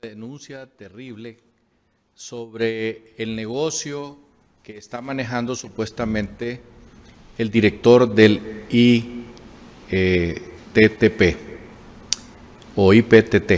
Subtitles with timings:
[0.00, 1.38] denuncia terrible
[2.14, 4.16] sobre el negocio
[4.62, 6.60] que está manejando supuestamente
[7.36, 8.64] el director del
[9.90, 11.36] ITTP
[12.76, 13.52] o IPTT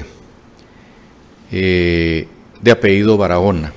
[1.53, 2.27] eh,
[2.63, 3.75] de apellido Barahona.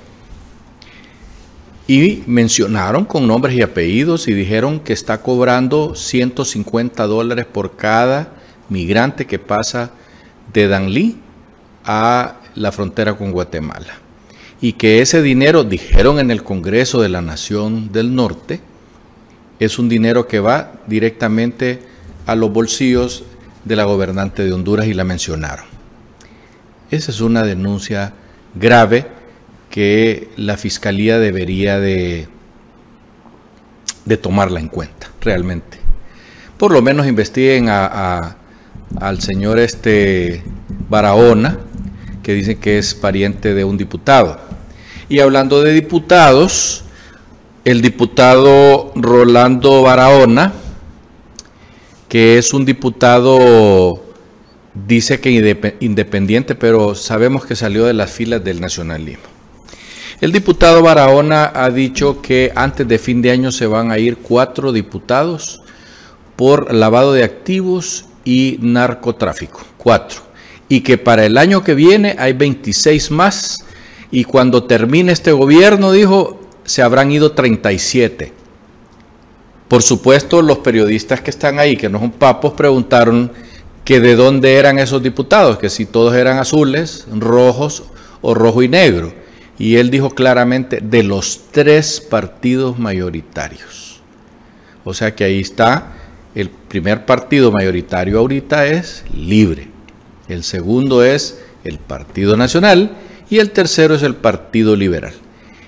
[1.86, 8.32] Y mencionaron con nombres y apellidos y dijeron que está cobrando 150 dólares por cada
[8.70, 9.90] migrante que pasa
[10.54, 11.18] de Danlí
[11.84, 13.98] a la frontera con Guatemala.
[14.60, 18.60] Y que ese dinero, dijeron en el Congreso de la Nación del Norte,
[19.58, 21.80] es un dinero que va directamente
[22.26, 23.24] a los bolsillos
[23.64, 25.66] de la gobernante de Honduras y la mencionaron.
[26.90, 28.14] Esa es una denuncia
[28.54, 29.06] grave
[29.70, 32.28] que la Fiscalía debería de,
[34.04, 35.78] de tomarla en cuenta, realmente.
[36.58, 38.36] Por lo menos investiguen a,
[39.00, 40.42] al señor este
[40.88, 41.58] Barahona,
[42.24, 44.40] que dicen que es pariente de un diputado.
[45.08, 46.82] Y hablando de diputados,
[47.64, 50.52] el diputado Rolando Barahona,
[52.08, 54.02] que es un diputado,
[54.74, 59.24] dice que independiente, pero sabemos que salió de las filas del nacionalismo.
[60.20, 64.16] El diputado Barahona ha dicho que antes de fin de año se van a ir
[64.16, 65.60] cuatro diputados
[66.36, 69.60] por lavado de activos y narcotráfico.
[69.76, 70.23] Cuatro
[70.68, 73.64] y que para el año que viene hay 26 más
[74.10, 78.32] y cuando termine este gobierno, dijo, se habrán ido 37.
[79.66, 83.32] Por supuesto, los periodistas que están ahí, que no son papos, preguntaron
[83.84, 87.82] que de dónde eran esos diputados, que si todos eran azules, rojos
[88.20, 89.12] o rojo y negro.
[89.58, 94.00] Y él dijo claramente de los tres partidos mayoritarios.
[94.84, 95.92] O sea que ahí está,
[96.36, 99.73] el primer partido mayoritario ahorita es libre
[100.28, 102.96] el segundo es el Partido Nacional
[103.30, 105.12] y el tercero es el Partido Liberal.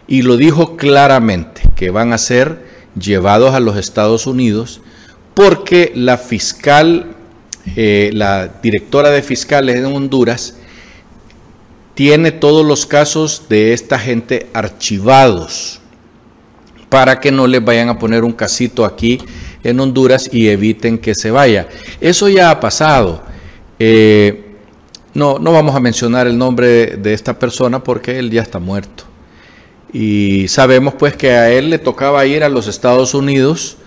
[0.08, 2.64] Y lo dijo claramente, que van a ser
[2.98, 4.80] llevados a los Estados Unidos
[5.34, 7.14] porque la fiscal,
[7.76, 10.56] eh, la directora de fiscales en Honduras,
[11.94, 15.80] tiene todos los casos de esta gente archivados
[16.88, 19.18] para que no les vayan a poner un casito aquí
[19.64, 21.68] en Honduras y eviten que se vaya.
[22.00, 23.22] Eso ya ha pasado.
[23.78, 24.45] Eh,
[25.16, 29.04] no, no vamos a mencionar el nombre de esta persona porque él ya está muerto.
[29.92, 33.78] Y sabemos pues que a él le tocaba ir a los Estados Unidos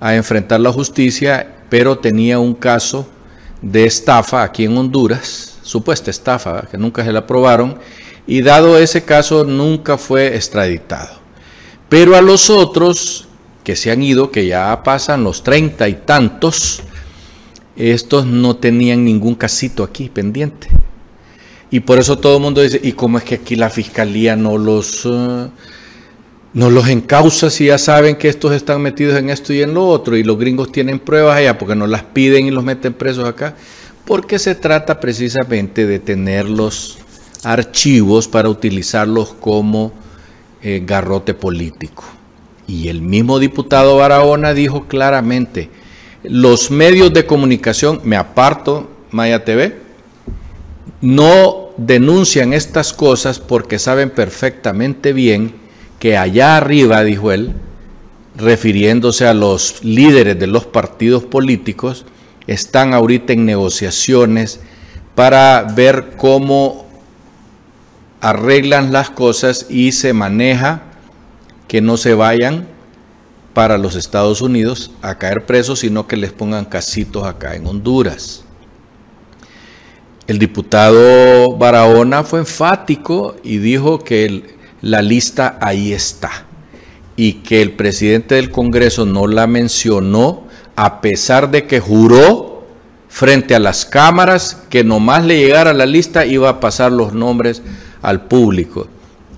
[0.00, 3.06] a enfrentar la justicia, pero tenía un caso
[3.60, 7.78] de estafa aquí en Honduras, supuesta estafa, que nunca se la aprobaron,
[8.26, 11.18] y dado ese caso nunca fue extraditado.
[11.88, 13.28] Pero a los otros
[13.64, 16.82] que se han ido, que ya pasan los treinta y tantos,
[17.76, 20.68] estos no tenían ningún casito aquí pendiente.
[21.70, 24.56] Y por eso todo el mundo dice, ¿y cómo es que aquí la fiscalía no
[24.56, 25.50] los, uh,
[26.54, 29.86] no los encausa si ya saben que estos están metidos en esto y en lo
[29.86, 30.16] otro?
[30.16, 33.54] Y los gringos tienen pruebas allá porque no las piden y los meten presos acá.
[34.06, 36.98] Porque se trata precisamente de tener los
[37.44, 39.92] archivos para utilizarlos como
[40.62, 42.04] eh, garrote político.
[42.66, 45.70] Y el mismo diputado Barahona dijo claramente,
[46.22, 49.87] los medios de comunicación, me aparto, Maya TV,
[51.00, 55.54] no denuncian estas cosas porque saben perfectamente bien
[55.98, 57.54] que allá arriba, dijo él,
[58.36, 62.04] refiriéndose a los líderes de los partidos políticos,
[62.46, 64.60] están ahorita en negociaciones
[65.14, 66.86] para ver cómo
[68.20, 70.82] arreglan las cosas y se maneja
[71.66, 72.66] que no se vayan
[73.52, 78.44] para los Estados Unidos a caer presos, sino que les pongan casitos acá en Honduras.
[80.28, 84.42] El diputado Barahona fue enfático y dijo que
[84.82, 86.44] la lista ahí está
[87.16, 90.44] y que el presidente del Congreso no la mencionó
[90.76, 92.66] a pesar de que juró
[93.08, 97.62] frente a las cámaras que nomás le llegara la lista iba a pasar los nombres
[98.02, 98.86] al público.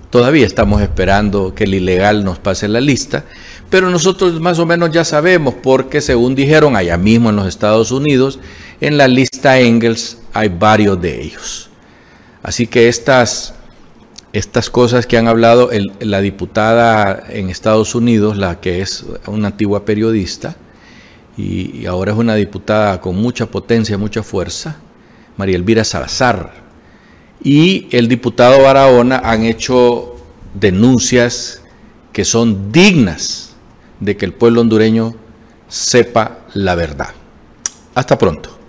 [0.09, 3.23] Todavía estamos esperando que el ilegal nos pase la lista,
[3.69, 7.91] pero nosotros más o menos ya sabemos porque según dijeron allá mismo en los Estados
[7.91, 8.39] Unidos,
[8.81, 11.69] en la lista Engels hay varios de ellos.
[12.43, 13.53] Así que estas,
[14.33, 15.69] estas cosas que han hablado
[15.99, 20.55] la diputada en Estados Unidos, la que es una antigua periodista
[21.37, 24.77] y, ahora es una diputada con mucha potencia, mucha fuerza,
[25.37, 26.53] María Elvira Salazar,
[27.43, 30.15] y el diputado Barahona han hecho
[30.53, 31.61] denuncias
[32.11, 33.55] que son dignas
[33.99, 35.15] de que el pueblo hondureño
[35.67, 37.09] sepa la verdad.
[37.95, 38.60] Hasta pronto.